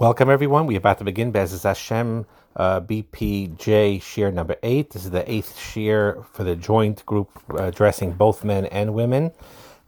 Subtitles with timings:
[0.00, 0.66] Welcome, everyone.
[0.66, 2.24] We're about to begin Bezes Hashem
[2.56, 4.92] uh, BPJ Shiur number eight.
[4.92, 9.32] This is the eighth Shiur for the joint group uh, addressing both men and women.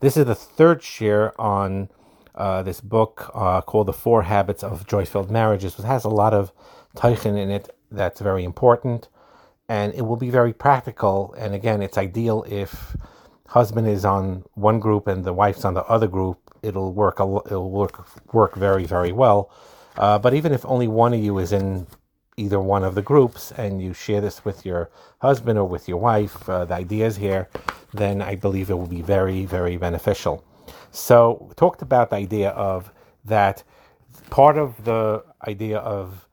[0.01, 1.89] This is the third Shiur on
[2.35, 5.79] uh, this book uh, called The Four Habits of Joy-Filled Marriages.
[5.79, 6.51] It has a lot of
[6.95, 9.09] teichen in it that's very important,
[9.67, 11.33] and it will be very practical.
[11.39, 12.95] And again, it's ideal if
[13.47, 16.37] husband is on one group and the wife's on the other group.
[16.61, 17.15] It'll work.
[17.15, 19.51] It'll work work very very well
[19.97, 21.87] uh, but even if only one of you is in
[22.37, 24.89] either one of the groups and you share this with your
[25.21, 27.47] husband or with your wife, uh, the ideas here,
[27.93, 30.43] then I believe it will be very, very beneficial.
[30.91, 32.91] So, talked about the idea of
[33.25, 33.63] that
[34.29, 36.27] part of the idea of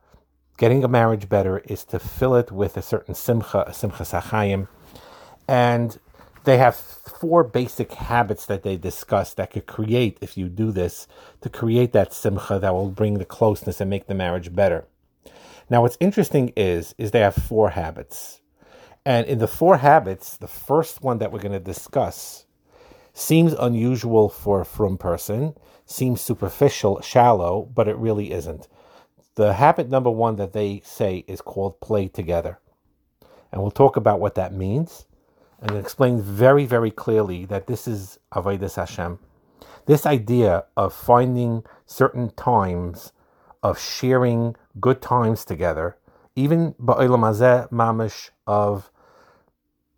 [0.58, 4.68] getting a marriage better is to fill it with a certain simcha, a simchas hachayim.
[5.48, 5.98] And
[6.50, 11.06] they have four basic habits that they discuss that could create, if you do this,
[11.42, 14.84] to create that simcha that will bring the closeness and make the marriage better.
[15.70, 18.40] Now, what's interesting is, is they have four habits.
[19.06, 22.46] And in the four habits, the first one that we're going to discuss
[23.12, 25.54] seems unusual for a frum person,
[25.86, 28.66] seems superficial, shallow, but it really isn't.
[29.36, 32.58] The habit number one that they say is called play together.
[33.52, 35.06] And we'll talk about what that means
[35.60, 39.18] and explained very, very clearly that this is Avodas Hashem.
[39.86, 43.12] This idea of finding certain times
[43.62, 45.96] of sharing good times together,
[46.34, 48.90] even ba'olam hazeh mamish of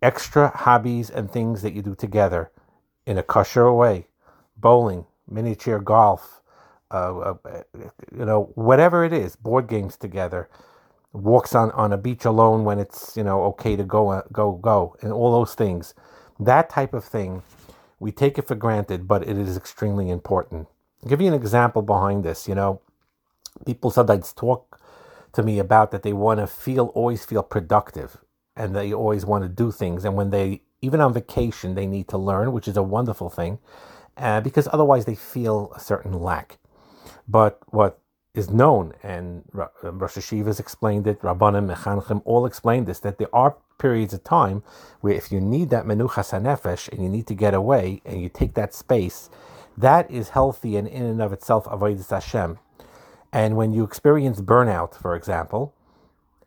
[0.01, 2.51] extra hobbies and things that you do together
[3.05, 4.07] in a kosher way,
[4.57, 6.41] bowling, miniature golf,
[6.91, 7.33] uh, uh,
[8.15, 10.49] you know, whatever it is, board games together,
[11.13, 14.53] walks on, on a beach alone when it's you know okay to go uh, go
[14.53, 15.95] go and all those things.
[16.39, 17.43] That type of thing
[17.99, 20.67] we take it for granted but it is extremely important.
[21.03, 22.81] I'll give you an example behind this you know.
[23.65, 24.79] People sometimes talk
[25.33, 28.17] to me about that they want to feel always feel productive
[28.55, 32.07] and they always want to do things and when they even on vacation they need
[32.09, 33.59] to learn which is a wonderful thing
[34.17, 36.59] uh, because otherwise they feel a certain lack.
[37.27, 37.99] But what
[38.35, 43.33] is known, and um, Rosh Yeshivas explained it, Rabbanim, Mechanchim all explained this, that there
[43.33, 44.63] are periods of time
[45.01, 48.29] where if you need that menuchas hanefesh and you need to get away and you
[48.29, 49.29] take that space,
[49.77, 52.57] that is healthy and in and of itself avodas Hashem.
[53.31, 55.73] And when you experience burnout, for example,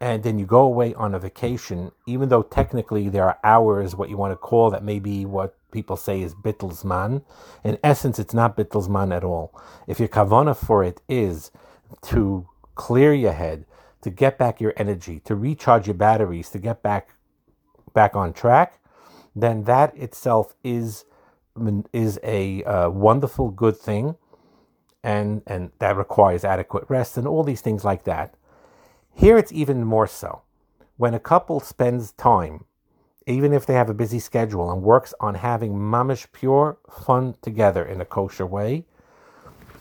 [0.00, 4.08] and then you go away on a vacation, even though technically there are hours, what
[4.10, 7.22] you want to call that may be what people say is bittul zman.
[7.64, 9.58] In essence, it's not bittul zman at all.
[9.86, 11.50] If your kavana for it is
[12.02, 13.64] to clear your head,
[14.02, 17.10] to get back your energy, to recharge your batteries, to get back
[17.92, 18.78] back on track,
[19.34, 21.04] then that itself is
[21.92, 24.16] is a uh, wonderful good thing,
[25.02, 28.34] and and that requires adequate rest and all these things like that.
[29.14, 30.42] Here it's even more so.
[30.98, 32.64] When a couple spends time,
[33.26, 37.84] even if they have a busy schedule, and works on having mamish pure fun together
[37.84, 38.84] in a kosher way,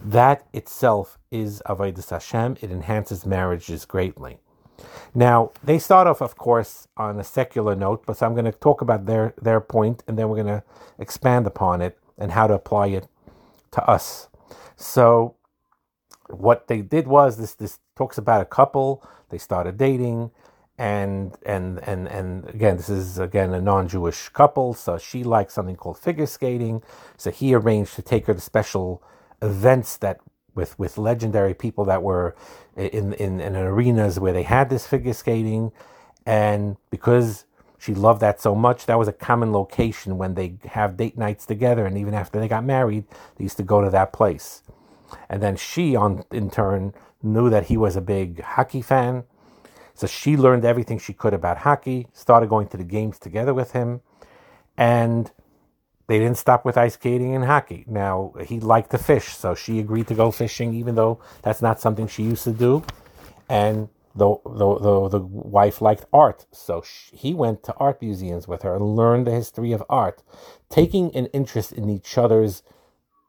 [0.05, 2.57] that itself is Avodah Hashem.
[2.61, 4.37] It enhances marriages greatly.
[5.15, 8.51] Now, they start off, of course, on a secular note, but so I'm going to
[8.51, 10.63] talk about their, their point and then we're going to
[10.99, 13.07] expand upon it and how to apply it
[13.71, 14.27] to us.
[14.75, 15.35] So,
[16.29, 20.31] what they did was this this talks about a couple, they started dating,
[20.77, 25.75] and and and and again this is again a non-jewish couple so she likes something
[25.75, 26.81] called figure skating
[27.17, 29.01] so he arranged to take her to special
[29.41, 30.19] events that
[30.53, 32.35] with with legendary people that were
[32.75, 35.71] in in, in arenas where they had this figure skating,
[36.25, 37.45] and because
[37.77, 41.45] she loved that so much, that was a common location when they have date nights
[41.45, 44.63] together, and even after they got married, they used to go to that place.
[45.29, 49.25] And then she, on in turn, knew that he was a big hockey fan,
[49.93, 53.73] so she learned everything she could about hockey, started going to the games together with
[53.73, 54.01] him,
[54.77, 55.31] and
[56.07, 57.83] they didn't stop with ice skating and hockey.
[57.87, 61.79] Now, he liked to fish, so she agreed to go fishing, even though that's not
[61.79, 62.83] something she used to do.
[63.49, 68.47] And the, the, the, the wife liked art, so she, he went to art museums
[68.47, 70.23] with her and learned the history of art,
[70.69, 72.63] taking an interest in each other's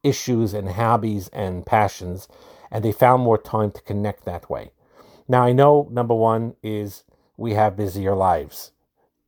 [0.05, 2.29] issues and hobbies and passions,
[2.71, 4.71] and they found more time to connect that way.
[5.27, 7.03] Now, I know number one is
[7.37, 8.71] we have busier lives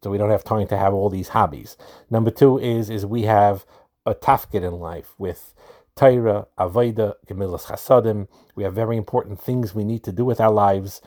[0.02, 1.76] so we don't have time to have all these hobbies.
[2.10, 3.64] Number two is is we have
[4.06, 5.54] a tafkid in life with
[5.96, 8.28] Torah, Avodah, Gemilas Chasadim.
[8.54, 11.00] We have very important things we need to do with our lives,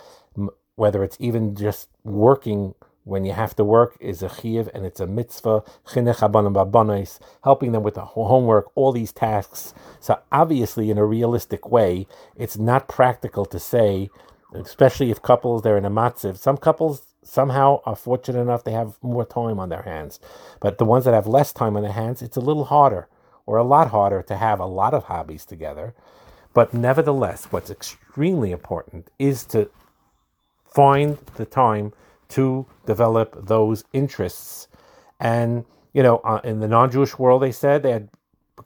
[0.76, 5.00] whether it's even just working when you have to work is a chiv and it's
[5.00, 5.64] a mitzvah,
[7.44, 9.74] helping them with the homework, all these tasks.
[10.00, 12.06] So obviously, in a realistic way,
[12.36, 14.10] it's not practical to say,
[14.54, 16.38] especially if couples they're in a matziv.
[16.38, 20.20] Some couples somehow are fortunate enough they have more time on their hands,
[20.60, 23.08] but the ones that have less time on their hands, it's a little harder
[23.46, 25.94] or a lot harder to have a lot of hobbies together.
[26.54, 29.70] But nevertheless, what's extremely important is to
[30.66, 31.94] find the time
[32.30, 34.68] to develop those interests.
[35.20, 38.10] And, you know, uh, in the non Jewish world, they said they had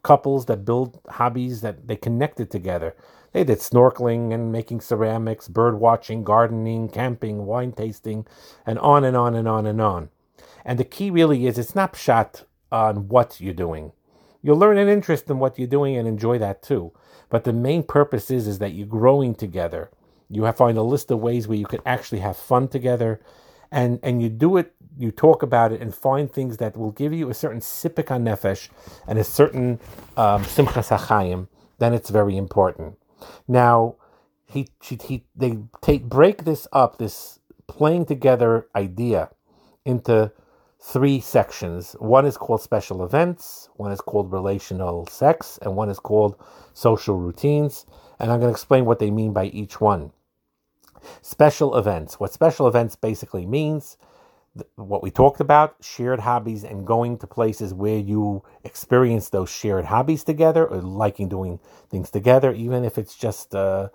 [0.04, 2.96] couples that build hobbies that they connected together.
[3.36, 8.26] They did snorkeling and making ceramics, bird watching, gardening, camping, wine tasting,
[8.66, 10.08] and on and on and on and on.
[10.64, 13.92] And the key really is it's not shot on what you're doing.
[14.42, 16.94] You'll learn an interest in what you're doing and enjoy that too.
[17.28, 19.92] But the main purpose is, is that you're growing together.
[20.30, 23.20] You find a list of ways where you could actually have fun together
[23.70, 27.12] and and you do it, you talk about it, and find things that will give
[27.12, 28.70] you a certain sipuk nefesh
[29.06, 29.82] and a certain
[30.16, 31.50] um, simchas hachayim,
[31.80, 32.96] then it's very important.
[33.48, 33.96] Now,
[34.46, 39.30] he, he, he they take break this up, this playing together idea,
[39.86, 40.32] into
[40.80, 41.94] three sections.
[42.00, 46.36] One is called special events, one is called relational sex, and one is called
[46.74, 47.86] social routines.
[48.20, 50.12] And I'm going to explain what they mean by each one.
[51.22, 52.20] Special events.
[52.20, 53.98] What special events basically means,
[54.76, 59.86] what we talked about, shared hobbies and going to places where you experience those shared
[59.86, 61.60] hobbies together or liking doing
[61.90, 63.90] things together, even if it's just, uh,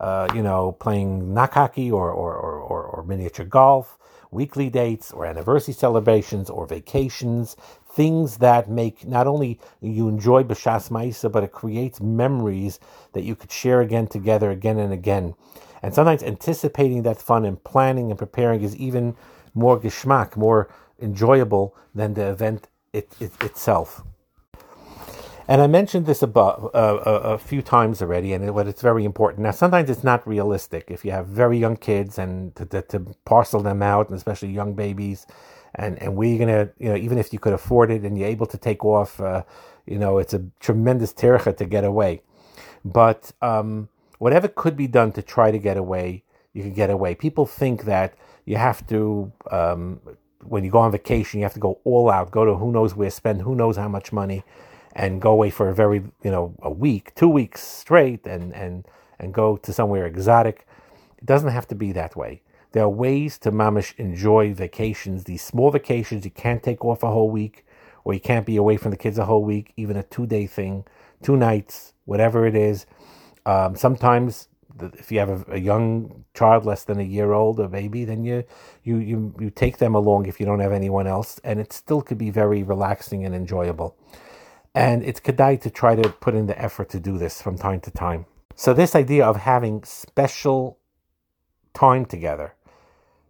[0.00, 3.98] uh, you know, playing knock hockey or, or, or, or, miniature golf,
[4.30, 7.56] weekly dates or anniversary celebrations or vacations,
[7.90, 12.78] things that make not only you enjoy b'shas maaseh, but it creates memories
[13.12, 15.34] that you could share again together again and again.
[15.82, 19.14] And sometimes anticipating that fun and planning and preparing is even
[19.56, 20.68] more geschmack, more
[21.00, 24.02] enjoyable than the event it, it, itself.
[25.48, 29.04] And I mentioned this above uh, a, a, few times already, and it, it's very
[29.04, 29.44] important.
[29.44, 33.00] Now, sometimes it's not realistic if you have very young kids and to, to, to
[33.24, 35.24] parcel them out, and especially young babies,
[35.76, 38.46] and and we're gonna, you know, even if you could afford it and you're able
[38.46, 39.44] to take off, uh,
[39.86, 42.22] you know, it's a tremendous tircha to get away.
[42.84, 43.88] But um,
[44.18, 46.24] whatever could be done to try to get away,
[46.54, 47.14] you can get away.
[47.14, 48.14] People think that
[48.46, 50.00] you have to, um,
[50.44, 52.94] when you go on vacation, you have to go all out, go to who knows
[52.94, 54.44] where, spend who knows how much money,
[54.94, 58.86] and go away for a very, you know, a week, two weeks straight, and and
[59.18, 60.66] and go to somewhere exotic.
[61.18, 62.42] It doesn't have to be that way.
[62.72, 65.24] There are ways to mamish enjoy vacations.
[65.24, 67.66] These small vacations you can't take off a whole week,
[68.04, 70.46] or you can't be away from the kids a whole week, even a two day
[70.46, 70.84] thing,
[71.22, 72.86] two nights, whatever it is
[73.46, 74.48] um, sometimes,
[74.80, 78.24] if you have a, a, young child less than a year old, a baby, then
[78.24, 78.44] you,
[78.84, 82.02] you you you take them along if you don't have anyone else, and it still
[82.02, 83.96] could be very relaxing and enjoyable.
[84.74, 87.80] And it's kedai to try to put in the effort to do this from time
[87.80, 88.26] to time.
[88.54, 90.78] So this idea of having special
[91.74, 92.54] time together,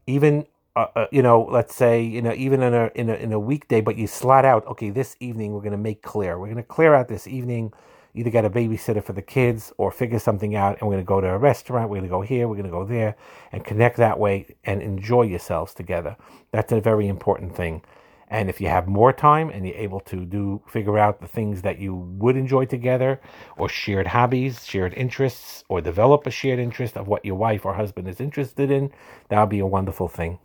[0.06, 0.46] even
[0.76, 3.40] uh, uh, you know, let's say you know, even in a in a in a
[3.40, 4.66] weekday, but you slot out.
[4.66, 6.38] Okay, this evening we're going to make clear.
[6.38, 7.72] We're going to clear out this evening
[8.16, 11.08] either get a babysitter for the kids or figure something out and we're going to
[11.08, 13.14] go to a restaurant we're going to go here we're going to go there
[13.52, 16.16] and connect that way and enjoy yourselves together.
[16.50, 17.82] That's a very important thing.
[18.28, 21.62] And if you have more time and you're able to do figure out the things
[21.62, 23.20] that you would enjoy together
[23.56, 27.74] or shared hobbies shared interests or develop a shared interest of what your wife or
[27.74, 28.90] husband is interested in
[29.28, 30.40] that would be a wonderful thing.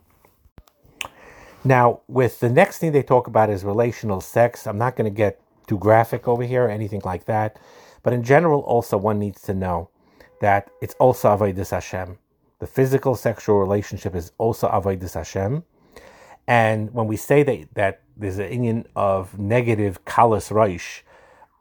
[1.64, 4.66] Now with the next thing they talk about is relational sex.
[4.66, 7.58] I'm not going to get too graphic over here or anything like that.
[8.02, 9.90] But in general, also one needs to know
[10.40, 12.18] that it's also avodas Hashem.
[12.58, 15.64] The physical sexual relationship is also avodas Hashem.
[16.46, 21.02] And when we say that that there's an inyan of negative kalas reish,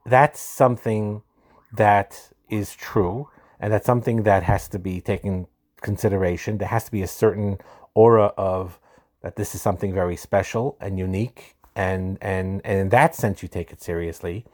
[0.05, 1.22] that's something
[1.74, 3.29] that is true,
[3.60, 5.48] and that's something that has to be taken
[5.81, 6.58] consideration.
[6.58, 7.60] There has to be a certain
[7.93, 8.79] aura of
[9.22, 13.50] that this is something very special and unique and and and in that sense you
[13.50, 14.46] take it seriously.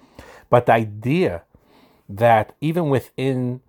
[0.49, 1.43] But the idea
[2.09, 3.61] that even within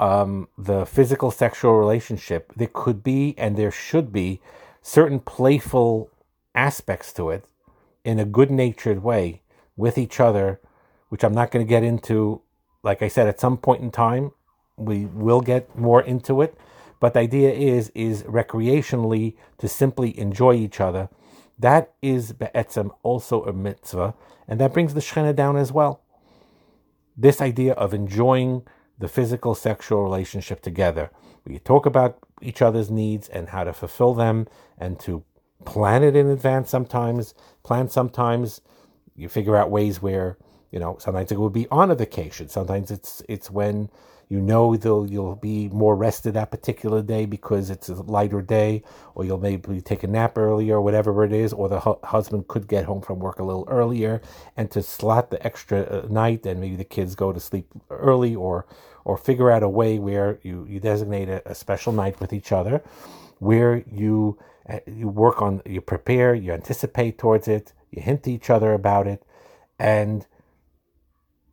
[0.00, 4.40] um, the physical sexual relationship there could be and there should be
[4.82, 6.10] certain playful
[6.54, 7.46] aspects to it
[8.04, 9.42] in a good natured way
[9.76, 10.60] with each other
[11.08, 12.42] which i'm not going to get into
[12.82, 14.32] like i said at some point in time
[14.76, 16.56] we will get more into it.
[17.00, 21.08] But the idea is is recreationally to simply enjoy each other
[21.58, 24.14] that is be'etzem also a mitzvah,
[24.46, 26.02] and that brings the shechina down as well.
[27.16, 28.62] This idea of enjoying
[28.98, 31.10] the physical sexual relationship together.
[31.46, 34.48] We talk about each other's needs and how to fulfill them
[34.78, 35.24] and to
[35.64, 38.60] plan it in advance sometimes, plan sometimes.
[39.14, 40.38] You figure out ways where,
[40.70, 42.48] you know, sometimes it will be on a vacation.
[42.48, 43.90] Sometimes it's it's when
[44.28, 48.82] you know they'll you'll be more rested that particular day because it's a lighter day,
[49.14, 52.48] or you'll maybe take a nap earlier, or whatever it is, or the hu- husband
[52.48, 54.20] could get home from work a little earlier,
[54.56, 58.34] and to slot the extra uh, night, and maybe the kids go to sleep early,
[58.34, 58.66] or
[59.04, 62.50] or figure out a way where you you designate a, a special night with each
[62.50, 62.82] other,
[63.38, 68.32] where you uh, you work on you prepare, you anticipate towards it, you hint to
[68.32, 69.22] each other about it,
[69.78, 70.26] and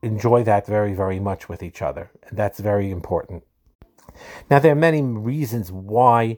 [0.04, 2.12] enjoy that very, very much with each other.
[2.28, 3.44] And that's very important.
[4.50, 6.38] Now, there are many reasons why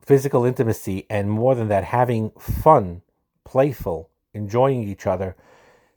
[0.00, 3.02] physical intimacy and more than that, having fun,
[3.44, 5.36] playful, enjoying each other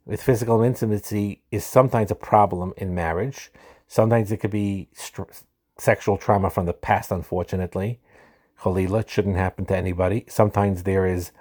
[0.06, 3.52] with physical intimacy is sometimes a problem in marriage.
[3.88, 5.44] Sometimes it could be st-
[5.78, 8.00] sexual trauma from the past, unfortunately.
[8.62, 10.26] Khalila, shouldn't happen to anybody.
[10.28, 11.32] Sometimes there is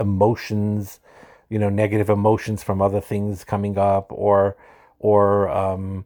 [0.00, 1.00] emotions
[1.48, 4.56] you know negative emotions from other things coming up or
[4.98, 6.04] or um,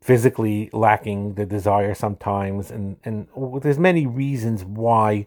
[0.00, 2.70] physically lacking the desire sometimes.
[2.70, 3.28] And and
[3.62, 5.26] there's many reasons why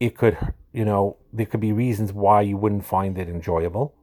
[0.00, 0.36] it could
[0.72, 3.94] you know there could be reasons why you wouldn't find it enjoyable.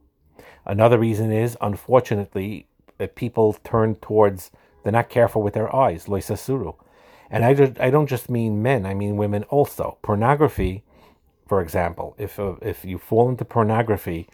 [0.64, 2.66] Another reason is unfortunately
[2.98, 4.50] that people turn towards
[4.82, 6.74] they're not careful with their eyes lo sasuru
[7.30, 9.98] and I, just, I don't just mean men i mean women also.
[10.02, 10.84] Pornography
[11.48, 14.28] for example if uh, if you fall into pornography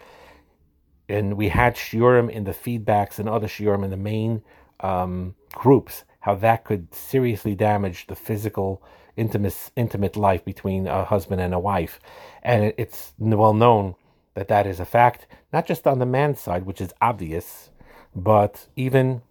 [1.08, 4.42] and we had shiurim in the feedbacks and other shiurim in the main
[4.80, 8.82] um, groups, how that could seriously damage the physical
[9.16, 12.00] intimate intimate life between a husband and a wife,
[12.42, 13.94] and it's well known
[14.34, 17.70] that that is a fact, not just on the man's side, which is obvious,
[18.14, 19.22] but even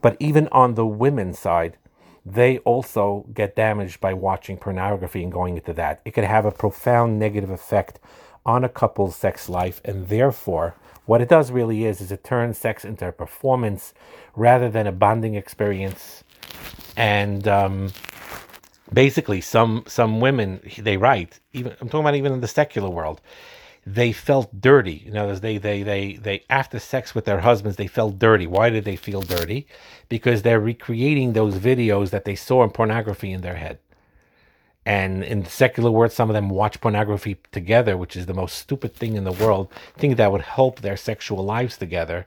[0.00, 1.76] but even on the women's side,
[2.24, 6.00] they also get damaged by watching pornography and going into that.
[6.04, 8.00] It could have a profound negative effect
[8.46, 10.74] on a couple's sex life, and therefore
[11.06, 13.92] what it does really is is it turns sex into a performance
[14.34, 16.24] rather than a bonding experience.
[16.96, 17.92] And um,
[18.92, 23.20] basically, some some women they write even I'm talking about even in the secular world,
[23.86, 25.02] they felt dirty.
[25.04, 28.46] You know, they they they they after sex with their husbands they felt dirty.
[28.46, 29.66] Why did they feel dirty?
[30.08, 33.78] Because they're recreating those videos that they saw in pornography in their head.
[34.86, 38.58] And in the secular world, some of them watch pornography together, which is the most
[38.58, 39.72] stupid thing in the world.
[39.96, 42.26] Think that would help their sexual lives together,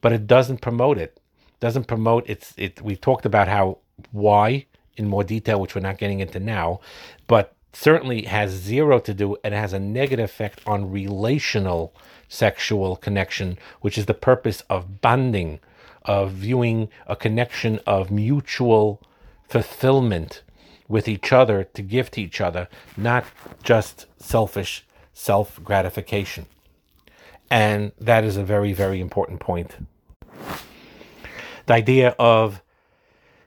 [0.00, 1.20] but it doesn't promote it.
[1.60, 2.80] Doesn't promote it's it.
[2.80, 3.78] We've talked about how
[4.12, 6.80] why in more detail, which we're not getting into now,
[7.26, 11.94] but certainly has zero to do and has a negative effect on relational
[12.28, 15.60] sexual connection, which is the purpose of bonding,
[16.04, 19.02] of viewing a connection of mutual
[19.48, 20.42] fulfillment
[20.88, 23.24] with each other to give to each other, not
[23.62, 26.46] just selfish self gratification.
[27.50, 29.76] And that is a very, very important point.
[31.66, 32.62] The idea of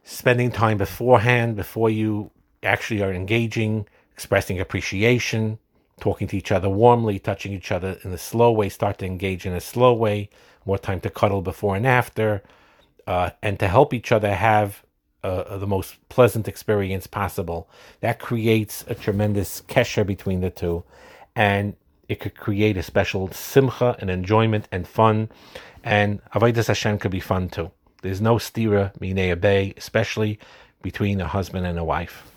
[0.03, 2.31] spending time beforehand, before you
[2.63, 5.57] actually are engaging, expressing appreciation,
[5.99, 9.45] talking to each other warmly, touching each other in a slow way, start to engage
[9.45, 10.29] in a slow way,
[10.65, 12.43] more time to cuddle before and after,
[13.07, 14.83] uh, and to help each other have
[15.23, 17.69] uh, the most pleasant experience possible.
[17.99, 20.83] That creates a tremendous kesher between the two,
[21.35, 21.75] and
[22.07, 25.29] it could create a special simcha and enjoyment and fun.
[25.83, 27.71] And avodas Hashem could be fun too.
[28.01, 30.39] There's no stira minei bay, especially
[30.81, 32.27] between a husband and a wife.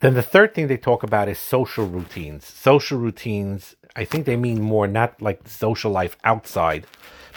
[0.00, 2.44] Then the third thing they talk about is social routines.
[2.46, 6.86] Social routines, I think they mean more not like social life outside,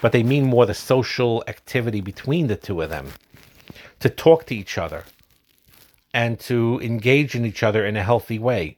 [0.01, 3.11] but they mean more the social activity between the two of them
[3.99, 5.03] to talk to each other
[6.13, 8.77] and to engage in each other in a healthy way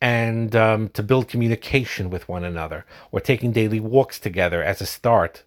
[0.00, 2.84] and um, to build communication with one another.
[3.10, 5.44] Or taking daily walks together as a start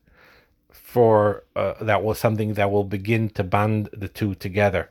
[0.71, 4.89] for uh, that was something that will begin to bond the two together.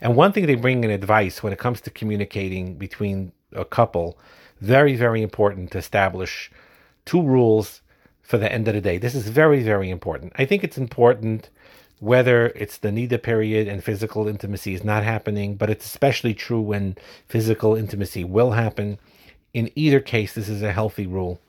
[0.00, 4.16] And one thing they bring in advice when it comes to communicating between a couple
[4.60, 6.50] very very important to establish
[7.04, 7.82] two rules
[8.22, 8.96] for the end of the day.
[8.98, 10.32] This is very very important.
[10.36, 11.50] I think it's important
[12.00, 16.60] whether it's the nida period and physical intimacy is not happening, but it's especially true
[16.60, 16.96] when
[17.28, 18.98] physical intimacy will happen.
[19.52, 21.40] In either case, this is a healthy rule.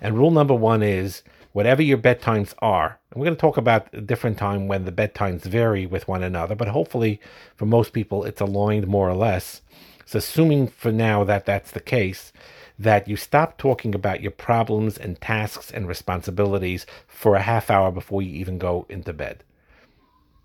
[0.00, 3.88] And rule number one is whatever your bedtimes are, and we're going to talk about
[3.92, 7.20] a different time when the bedtimes vary with one another, but hopefully
[7.56, 9.62] for most people it's aligned more or less.
[10.06, 12.32] So, assuming for now that that's the case,
[12.78, 17.90] that you stop talking about your problems and tasks and responsibilities for a half hour
[17.90, 19.42] before you even go into bed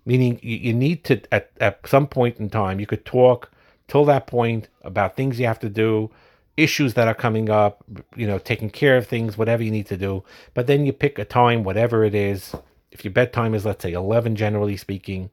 [0.04, 3.50] meaning you, you need to at, at some point in time you could talk
[3.88, 6.10] till that point about things you have to do
[6.56, 7.84] issues that are coming up,
[8.16, 10.22] you know, taking care of things, whatever you need to do.
[10.54, 12.54] But then you pick a time, whatever it is.
[12.92, 15.30] If your bedtime is, let's say, 11, generally speaking,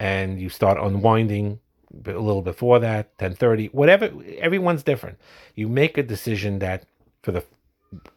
[0.00, 1.60] and you start unwinding
[2.06, 4.10] a little before that, 10:30, whatever.
[4.38, 5.18] Everyone's different.
[5.54, 6.84] You make a decision that
[7.22, 7.44] for the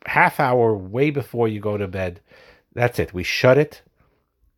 [0.08, 2.20] half hour way before you go to bed,
[2.74, 3.14] that's it.
[3.14, 3.84] We shut it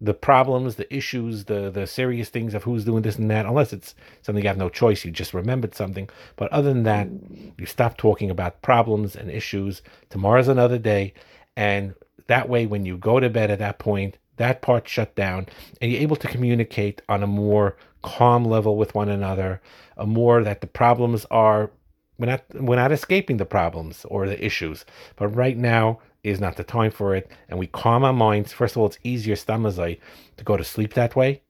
[0.01, 3.74] the problems, the issues, the the serious things of who's doing this and that, unless
[3.74, 6.10] it's something you have no choice, you just remembered something.
[6.38, 7.10] But other than that,
[7.58, 9.82] you stop talking about problems and issues.
[10.10, 11.13] Tomorrow's another day,
[11.58, 11.96] and
[12.27, 15.48] that way, when you go to bed at that point, that part shut down,
[15.82, 19.62] and you're able to communicate on a more calm level with one another,
[19.98, 21.72] a more that the problems are
[22.18, 26.58] we're not we're not escaping the problems or the issues, but right now is not
[26.58, 28.52] the time for it, and we calm our minds.
[28.52, 30.00] First of all, it's easier stamazai
[30.38, 31.42] to go to sleep that way,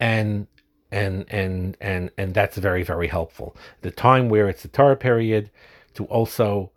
[0.00, 0.46] and
[0.90, 3.56] and and and and that's very very helpful.
[3.82, 5.50] The time where it's the tahara period
[5.94, 6.70] to also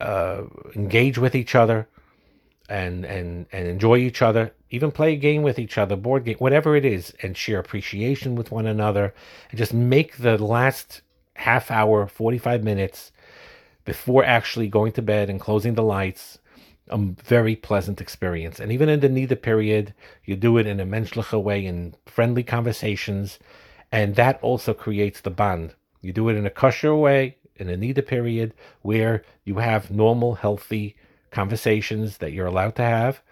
[0.00, 0.42] uh,
[0.74, 1.88] engage with each other
[2.68, 6.36] and and and enjoy each other, even play a game with each other, board game,
[6.38, 9.14] whatever it is, and share appreciation with one another,
[9.50, 11.02] and just make the last
[11.34, 13.12] half hour, forty five minutes
[13.84, 16.38] before actually going to bed and closing the lights
[16.90, 18.60] a very pleasant experience.
[18.60, 19.94] And even in the nida period,
[20.24, 23.38] you do it in a menschliche way, in friendly conversations,
[23.92, 25.74] and that also creates the bond.
[26.02, 30.34] You do it in a kosher way, in a nida period, where you have normal,
[30.34, 30.96] healthy
[31.30, 33.22] conversations that you're allowed to have.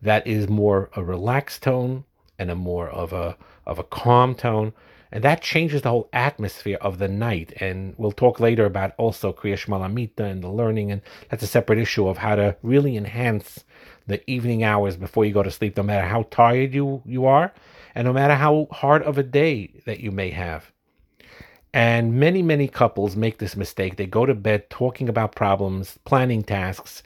[0.00, 2.04] That is more a relaxed tone
[2.38, 4.72] and a more of a of a calm tone
[5.12, 7.52] and that changes the whole atmosphere of the night.
[7.60, 11.42] And we'll talk later about also Kriyas Shema al hamita and the learning, and that's
[11.42, 13.64] a separate issue of how to really enhance
[14.06, 17.52] the evening hours before you go to sleep, no matter how tired you, you are,
[17.94, 20.72] and no matter how hard of a day that you may have.
[21.74, 23.96] And many, many couples make this mistake.
[23.96, 27.02] They go to bed talking about problems, planning tasks,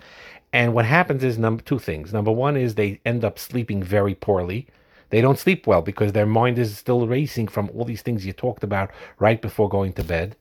[0.52, 2.12] and what happens is number two things.
[2.12, 4.68] Number one is they end up sleeping very poorly
[5.10, 8.32] they don't sleep well because their mind is still racing from all these things you
[8.32, 10.36] talked about right before going to bed.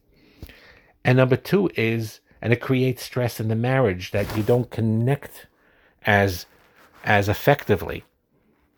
[1.04, 5.47] And number two is, and it creates stress in the marriage that you don't connect
[6.04, 6.45] as
[7.04, 8.04] as effectively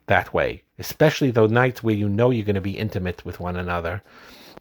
[0.08, 3.56] that way, especially those nights where you know you're going to be intimate with one
[3.56, 4.04] another.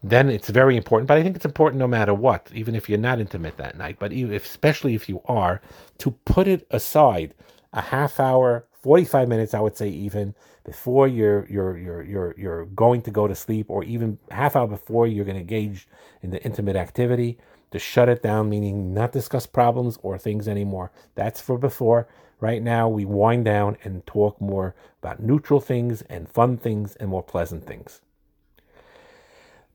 [0.03, 2.99] Then it's very important, but I think it's important no matter what, even if you're
[2.99, 5.61] not intimate that night, but if, especially if you are,
[5.99, 7.35] to put it aside
[7.73, 10.33] a half hour, 45 minutes, I would say even,
[10.65, 14.69] before you're you're you're you're you're going to go to sleep, or even half hour
[14.69, 15.89] before you're going to engage
[16.23, 17.37] in the intimate activity,
[17.73, 20.93] to shut it down, meaning not discuss problems or things anymore.
[21.17, 22.07] That's for before.
[22.39, 27.11] Right now, we wind down and talk more about neutral things and fun things and
[27.11, 28.01] more pleasant things.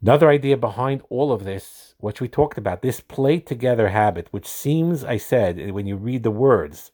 [0.02, 4.48] Another idea behind all of this, which we talked about, this play together habit, which
[4.48, 6.92] seems, I said, when you read the words,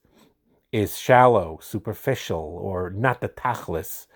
[0.71, 4.07] is shallow, superficial, or not the tachlis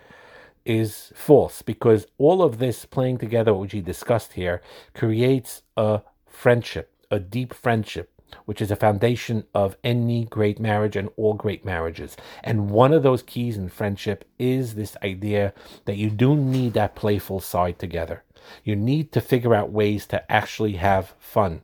[0.65, 4.61] is false because all of this playing together, which we discussed here,
[4.93, 11.09] creates a friendship, a deep friendship, which is a foundation of any great marriage and
[11.17, 12.15] all great marriages.
[12.43, 15.53] And one of those keys in friendship is this idea
[15.85, 18.23] that you do need that playful side together.
[18.63, 21.61] You need to figure out ways to actually have fun.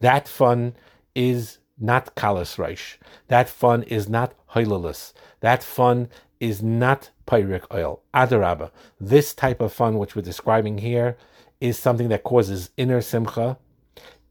[0.00, 0.74] That fun
[1.14, 2.96] is not kalas reish.
[3.28, 5.12] That fun is not hoilalus.
[5.40, 8.02] That fun is not pyric oil.
[8.14, 8.70] Adarabba.
[9.00, 11.16] This type of fun, which we're describing here,
[11.60, 13.58] is something that causes inner simcha.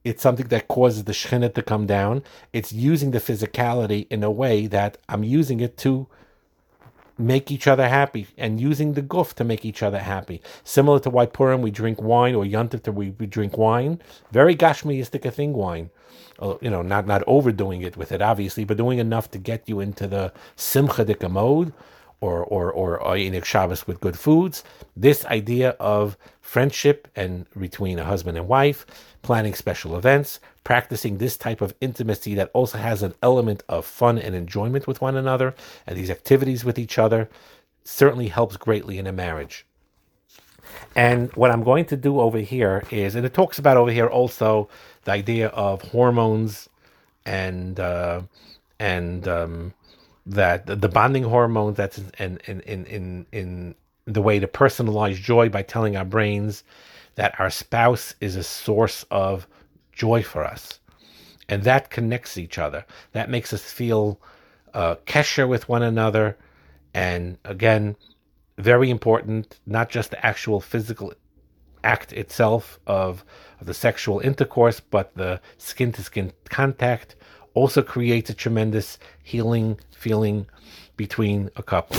[0.04, 2.24] It's something that causes the shechina to come down.
[2.54, 6.08] It's using the physicality in a way that I'm using it to
[7.20, 10.42] make each other happy and using the goof to make each other happy.
[10.64, 14.02] Similar to why Purim we drink wine or Yantif we, we drink wine.
[14.32, 15.90] Very gashmiistic a thing wine.
[16.40, 19.68] Uh, you know, not not overdoing it with it, obviously, but doing enough to get
[19.68, 21.74] you into the simcha mode
[22.22, 24.64] or or or Oneg Shabbos with good foods.
[24.96, 28.86] This idea of friendship and between a husband and wife,
[29.22, 34.18] planning special events, practicing this type of intimacy that also has an element of fun
[34.18, 35.56] and enjoyment with one another,
[35.86, 37.30] and these activities with each other
[37.84, 39.66] certainly helps greatly in a marriage.
[40.96, 44.08] And what I'm going to do over here is, and it talks about over here
[44.08, 44.70] also
[45.04, 46.70] the idea of hormones
[47.26, 48.22] and uh,
[48.80, 49.74] and um,
[50.30, 55.50] that the bonding hormone that's in in in in in the way to personalize joy
[55.50, 56.64] by telling our brains
[57.16, 59.48] that our spouse is a source of
[59.92, 60.80] joy for us,
[61.50, 62.86] and that connects each other.
[63.12, 64.22] That makes us feel
[64.74, 66.38] uh, kesher with one another,
[66.94, 67.96] and again,
[68.58, 69.60] very important.
[69.66, 71.14] Not just the actual physical
[71.84, 73.26] act itself of,
[73.60, 77.16] of the sexual intercourse, but the skin to skin contact
[77.60, 80.48] also creates a tremendous healing feeling
[80.96, 81.98] between a couple.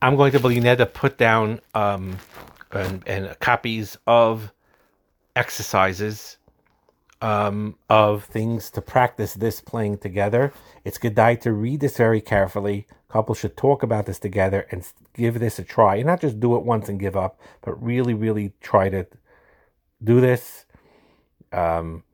[0.00, 0.38] I'm going to
[0.76, 2.16] to put down um,
[2.72, 4.52] and, and copies of
[5.36, 6.38] exercises
[7.20, 10.54] um, of things to practice this playing together.
[10.84, 12.86] It's good to read this very carefully.
[13.10, 15.96] Couples should talk about this together and give this a try.
[15.96, 19.06] And not just do it once and give up, but really, really try to
[20.02, 20.64] do this.
[21.52, 22.04] Um,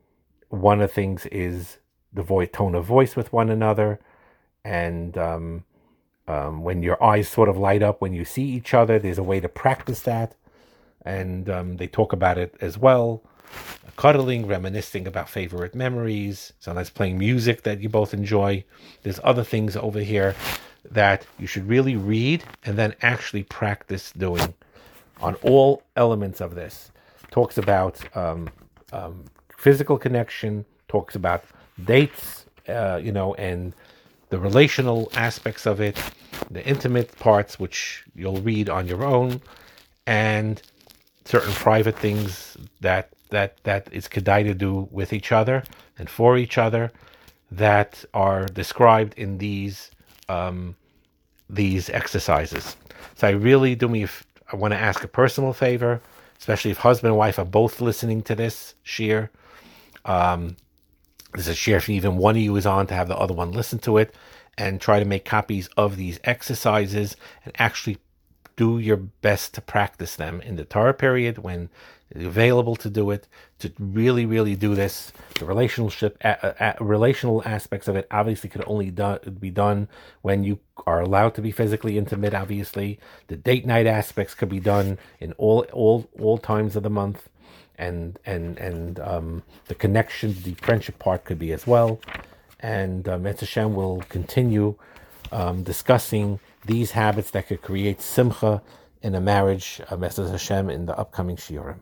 [0.48, 1.78] one of the things is
[2.12, 4.00] the voice, tone of voice with one another.
[4.64, 5.64] And um,
[6.26, 9.22] um, when your eyes sort of light up when you see each other, there's a
[9.22, 10.34] way to practice that.
[11.04, 13.22] And um, they talk about it as well
[13.96, 18.64] cuddling, reminiscing about favorite memories, sometimes playing music that you both enjoy.
[19.02, 20.34] There's other things over here
[20.90, 24.54] that you should really read and then actually practice doing
[25.20, 26.92] on all elements of this.
[27.30, 28.48] Talks about um,
[28.92, 29.24] um,
[29.56, 31.44] physical connection, talks about
[31.84, 33.74] dates, uh, you know, and
[34.30, 35.96] the relational aspects of it,
[36.50, 39.40] the intimate parts, which you'll read on your own,
[40.06, 40.62] and
[41.24, 45.62] certain private things that that that is kedai to do with each other
[45.98, 46.92] and for each other
[47.50, 49.90] that are described in these
[50.28, 50.74] um,
[51.50, 52.76] these exercises.
[53.14, 56.00] So I really do me if I want to ask a personal favor,
[56.38, 59.28] especially if husband and wife are both listening to this shiur,
[60.04, 60.56] Um,
[61.32, 63.52] there's a shiur if even one of you is on to have the other one
[63.52, 64.14] listen to it
[64.58, 67.98] and try to make copies of these exercises and actually
[68.56, 71.68] do your best to practice them in the tahara period when
[72.14, 73.26] available to do it,
[73.58, 75.12] to really, really do this.
[75.38, 76.22] The relationship,
[76.80, 79.88] relational aspects of it obviously could only do, be done
[80.22, 82.34] when you are allowed to be physically intimate.
[82.34, 86.90] Obviously, the date night aspects could be done in all, all, all times of the
[86.90, 87.28] month,
[87.78, 92.00] and and and um, the connection, the friendship part could be as well.
[92.60, 94.76] And um, Hashem will continue
[95.30, 98.62] um, discussing these habits that could create simcha
[99.02, 101.78] in a marriage, uh, Hashem, in the upcoming shiurim.